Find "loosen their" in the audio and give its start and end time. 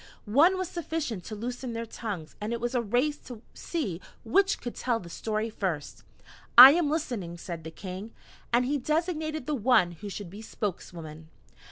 1.35-1.85